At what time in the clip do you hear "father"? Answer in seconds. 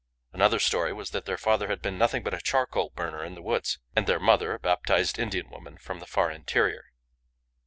1.37-1.67